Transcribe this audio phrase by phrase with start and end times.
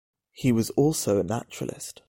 [0.31, 1.99] He was also a naturalist.